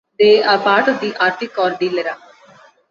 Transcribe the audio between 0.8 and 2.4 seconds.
of the Arctic Cordillera.